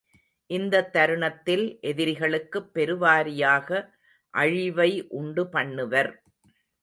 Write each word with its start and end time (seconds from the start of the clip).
இந்தத் 0.49 0.93
தருணத்தில் 0.93 1.65
எதிரிகளுக்குப் 1.81 2.71
பெருவாரியாக 2.73 3.69
அழிவை 4.33 5.07
உண்டு 5.11 5.43
பண்ணுவர். 5.53 6.11